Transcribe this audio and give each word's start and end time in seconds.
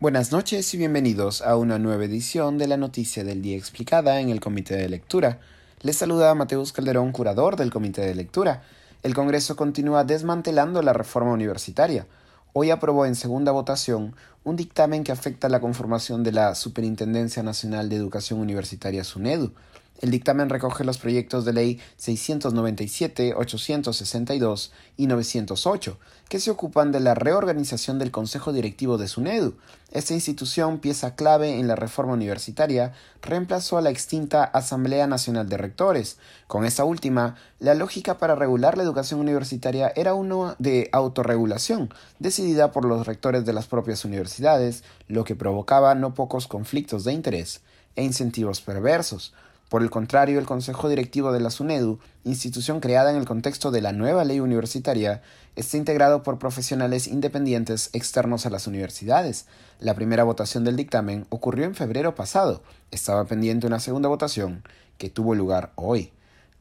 Buenas 0.00 0.30
noches 0.30 0.72
y 0.74 0.76
bienvenidos 0.76 1.42
a 1.42 1.56
una 1.56 1.80
nueva 1.80 2.04
edición 2.04 2.56
de 2.56 2.68
la 2.68 2.76
Noticia 2.76 3.24
del 3.24 3.42
Día 3.42 3.56
Explicada 3.56 4.20
en 4.20 4.28
el 4.28 4.38
Comité 4.38 4.76
de 4.76 4.88
Lectura. 4.88 5.40
Les 5.82 5.96
saluda 5.96 6.32
Mateus 6.36 6.72
Calderón, 6.72 7.10
curador 7.10 7.56
del 7.56 7.72
Comité 7.72 8.02
de 8.02 8.14
Lectura. 8.14 8.62
El 9.02 9.12
Congreso 9.12 9.56
continúa 9.56 10.04
desmantelando 10.04 10.82
la 10.82 10.92
reforma 10.92 11.32
universitaria. 11.32 12.06
Hoy 12.52 12.70
aprobó 12.70 13.06
en 13.06 13.16
segunda 13.16 13.50
votación 13.50 14.14
un 14.44 14.54
dictamen 14.54 15.02
que 15.02 15.10
afecta 15.10 15.48
la 15.48 15.58
conformación 15.58 16.22
de 16.22 16.30
la 16.30 16.54
Superintendencia 16.54 17.42
Nacional 17.42 17.88
de 17.88 17.96
Educación 17.96 18.38
Universitaria 18.38 19.02
SUNEDU. 19.02 19.52
El 20.00 20.12
dictamen 20.12 20.48
recoge 20.48 20.84
los 20.84 20.98
proyectos 20.98 21.44
de 21.44 21.52
ley 21.52 21.80
697, 21.96 23.34
862 23.34 24.72
y 24.96 25.08
908, 25.08 25.98
que 26.28 26.38
se 26.38 26.52
ocupan 26.52 26.92
de 26.92 27.00
la 27.00 27.14
reorganización 27.14 27.98
del 27.98 28.12
Consejo 28.12 28.52
Directivo 28.52 28.96
de 28.96 29.08
SUNEDU. 29.08 29.56
Esta 29.90 30.14
institución, 30.14 30.78
pieza 30.78 31.16
clave 31.16 31.58
en 31.58 31.66
la 31.66 31.74
reforma 31.74 32.12
universitaria, 32.12 32.92
reemplazó 33.22 33.76
a 33.76 33.80
la 33.80 33.90
extinta 33.90 34.44
Asamblea 34.44 35.08
Nacional 35.08 35.48
de 35.48 35.56
Rectores. 35.56 36.18
Con 36.46 36.64
esta 36.64 36.84
última, 36.84 37.34
la 37.58 37.74
lógica 37.74 38.18
para 38.18 38.36
regular 38.36 38.76
la 38.76 38.84
educación 38.84 39.18
universitaria 39.18 39.92
era 39.96 40.14
una 40.14 40.54
de 40.60 40.90
autorregulación, 40.92 41.92
decidida 42.20 42.70
por 42.70 42.84
los 42.84 43.04
rectores 43.04 43.44
de 43.44 43.52
las 43.52 43.66
propias 43.66 44.04
universidades, 44.04 44.84
lo 45.08 45.24
que 45.24 45.34
provocaba 45.34 45.96
no 45.96 46.14
pocos 46.14 46.46
conflictos 46.46 47.02
de 47.02 47.14
interés 47.14 47.62
e 47.96 48.04
incentivos 48.04 48.60
perversos. 48.60 49.34
Por 49.68 49.82
el 49.82 49.90
contrario, 49.90 50.38
el 50.38 50.46
Consejo 50.46 50.88
Directivo 50.88 51.30
de 51.30 51.40
la 51.40 51.50
SUNEDU, 51.50 51.98
institución 52.24 52.80
creada 52.80 53.10
en 53.10 53.16
el 53.16 53.26
contexto 53.26 53.70
de 53.70 53.82
la 53.82 53.92
nueva 53.92 54.24
ley 54.24 54.40
universitaria, 54.40 55.20
está 55.56 55.76
integrado 55.76 56.22
por 56.22 56.38
profesionales 56.38 57.06
independientes 57.06 57.90
externos 57.92 58.46
a 58.46 58.50
las 58.50 58.66
universidades. 58.66 59.46
La 59.78 59.94
primera 59.94 60.24
votación 60.24 60.64
del 60.64 60.76
dictamen 60.76 61.26
ocurrió 61.28 61.66
en 61.66 61.74
febrero 61.74 62.14
pasado. 62.14 62.62
Estaba 62.90 63.26
pendiente 63.26 63.66
una 63.66 63.80
segunda 63.80 64.08
votación, 64.08 64.62
que 64.96 65.10
tuvo 65.10 65.34
lugar 65.34 65.72
hoy. 65.74 66.12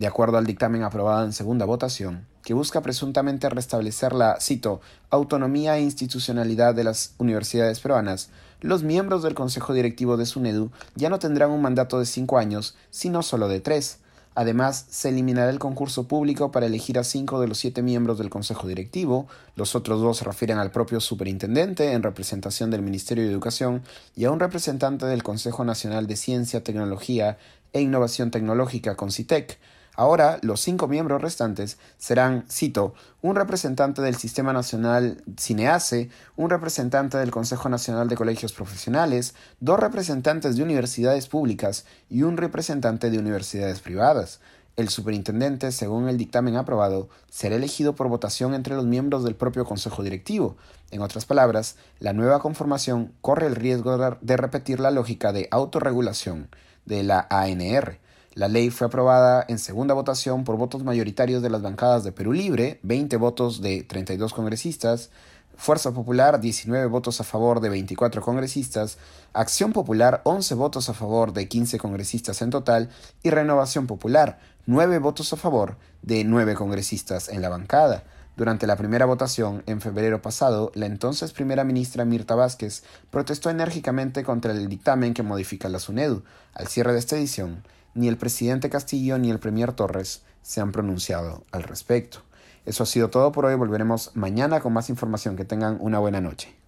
De 0.00 0.06
acuerdo 0.06 0.38
al 0.38 0.46
dictamen 0.46 0.82
aprobado 0.82 1.26
en 1.26 1.34
segunda 1.34 1.66
votación, 1.66 2.26
que 2.42 2.54
busca 2.54 2.80
presuntamente 2.80 3.50
restablecer 3.50 4.14
la, 4.14 4.40
cito, 4.40 4.80
autonomía 5.10 5.76
e 5.76 5.82
institucionalidad 5.82 6.74
de 6.74 6.84
las 6.84 7.12
universidades 7.18 7.80
peruanas, 7.80 8.30
los 8.62 8.82
miembros 8.82 9.22
del 9.22 9.34
Consejo 9.34 9.74
Directivo 9.74 10.16
de 10.16 10.24
SUNEDU 10.24 10.70
ya 10.94 11.10
no 11.10 11.18
tendrán 11.18 11.50
un 11.50 11.60
mandato 11.60 11.98
de 11.98 12.06
cinco 12.06 12.38
años, 12.38 12.76
sino 12.88 13.22
solo 13.22 13.46
de 13.46 13.60
tres. 13.60 13.98
Además, 14.34 14.86
se 14.88 15.10
eliminará 15.10 15.50
el 15.50 15.58
concurso 15.58 16.08
público 16.08 16.50
para 16.50 16.64
elegir 16.64 16.98
a 16.98 17.04
cinco 17.04 17.38
de 17.38 17.48
los 17.48 17.58
siete 17.58 17.82
miembros 17.82 18.16
del 18.16 18.30
Consejo 18.30 18.66
Directivo, 18.68 19.26
los 19.54 19.74
otros 19.74 20.00
dos 20.00 20.16
se 20.16 20.24
refieren 20.24 20.56
al 20.56 20.70
propio 20.70 21.00
superintendente 21.00 21.92
en 21.92 22.02
representación 22.02 22.70
del 22.70 22.80
Ministerio 22.80 23.24
de 23.24 23.32
Educación 23.32 23.82
y 24.16 24.24
a 24.24 24.30
un 24.30 24.40
representante 24.40 25.04
del 25.04 25.22
Consejo 25.22 25.62
Nacional 25.66 26.06
de 26.06 26.16
Ciencia, 26.16 26.64
Tecnología 26.64 27.36
e 27.74 27.82
Innovación 27.82 28.30
Tecnológica, 28.30 28.96
CONCITEC, 28.96 29.58
Ahora, 29.96 30.38
los 30.42 30.60
cinco 30.60 30.86
miembros 30.88 31.20
restantes 31.20 31.76
serán, 31.98 32.44
cito, 32.48 32.94
un 33.22 33.34
representante 33.36 34.00
del 34.02 34.16
Sistema 34.16 34.52
Nacional 34.52 35.22
Cinease, 35.36 36.10
un 36.36 36.48
representante 36.48 37.18
del 37.18 37.30
Consejo 37.30 37.68
Nacional 37.68 38.08
de 38.08 38.16
Colegios 38.16 38.52
Profesionales, 38.52 39.34
dos 39.58 39.80
representantes 39.80 40.56
de 40.56 40.62
universidades 40.62 41.26
públicas 41.26 41.84
y 42.08 42.22
un 42.22 42.36
representante 42.36 43.10
de 43.10 43.18
universidades 43.18 43.80
privadas. 43.80 44.40
El 44.76 44.88
superintendente, 44.88 45.72
según 45.72 46.08
el 46.08 46.16
dictamen 46.16 46.56
aprobado, 46.56 47.08
será 47.28 47.56
elegido 47.56 47.96
por 47.96 48.08
votación 48.08 48.54
entre 48.54 48.76
los 48.76 48.86
miembros 48.86 49.24
del 49.24 49.34
propio 49.34 49.64
Consejo 49.64 50.02
Directivo. 50.02 50.56
En 50.92 51.02
otras 51.02 51.26
palabras, 51.26 51.76
la 51.98 52.12
nueva 52.12 52.38
conformación 52.38 53.12
corre 53.20 53.48
el 53.48 53.56
riesgo 53.56 54.16
de 54.20 54.36
repetir 54.36 54.78
la 54.78 54.92
lógica 54.92 55.32
de 55.32 55.48
autorregulación 55.50 56.48
de 56.86 57.02
la 57.02 57.26
ANR 57.28 57.98
la 58.40 58.48
ley 58.48 58.70
fue 58.70 58.86
aprobada 58.86 59.44
en 59.48 59.58
segunda 59.58 59.92
votación 59.92 60.44
por 60.44 60.56
votos 60.56 60.82
mayoritarios 60.82 61.42
de 61.42 61.50
las 61.50 61.60
bancadas 61.60 62.04
de 62.04 62.12
Perú 62.12 62.32
Libre, 62.32 62.80
20 62.84 63.18
votos 63.18 63.60
de 63.60 63.82
32 63.82 64.32
congresistas, 64.32 65.10
Fuerza 65.58 65.92
Popular 65.92 66.40
19 66.40 66.86
votos 66.86 67.20
a 67.20 67.24
favor 67.24 67.60
de 67.60 67.68
24 67.68 68.22
congresistas, 68.22 68.96
Acción 69.34 69.74
Popular 69.74 70.22
11 70.24 70.54
votos 70.54 70.88
a 70.88 70.94
favor 70.94 71.34
de 71.34 71.48
15 71.48 71.76
congresistas 71.78 72.40
en 72.40 72.48
total 72.48 72.88
y 73.22 73.28
Renovación 73.28 73.86
Popular 73.86 74.38
9 74.64 75.00
votos 75.00 75.34
a 75.34 75.36
favor 75.36 75.76
de 76.00 76.24
9 76.24 76.54
congresistas 76.54 77.28
en 77.28 77.42
la 77.42 77.50
bancada. 77.50 78.04
Durante 78.40 78.66
la 78.66 78.76
primera 78.76 79.04
votación, 79.04 79.62
en 79.66 79.82
febrero 79.82 80.22
pasado, 80.22 80.72
la 80.74 80.86
entonces 80.86 81.34
primera 81.34 81.62
ministra 81.62 82.06
Mirta 82.06 82.34
Vázquez 82.34 82.84
protestó 83.10 83.50
enérgicamente 83.50 84.24
contra 84.24 84.52
el 84.52 84.66
dictamen 84.66 85.12
que 85.12 85.22
modifica 85.22 85.68
la 85.68 85.78
SUNEDU. 85.78 86.22
Al 86.54 86.66
cierre 86.66 86.94
de 86.94 87.00
esta 87.00 87.18
edición, 87.18 87.62
ni 87.92 88.08
el 88.08 88.16
presidente 88.16 88.70
Castillo 88.70 89.18
ni 89.18 89.30
el 89.30 89.40
premier 89.40 89.74
Torres 89.74 90.22
se 90.40 90.62
han 90.62 90.72
pronunciado 90.72 91.44
al 91.52 91.64
respecto. 91.64 92.22
Eso 92.64 92.82
ha 92.82 92.86
sido 92.86 93.10
todo 93.10 93.30
por 93.30 93.44
hoy. 93.44 93.56
Volveremos 93.56 94.12
mañana 94.14 94.60
con 94.60 94.72
más 94.72 94.88
información. 94.88 95.36
Que 95.36 95.44
tengan 95.44 95.76
una 95.78 95.98
buena 95.98 96.22
noche. 96.22 96.59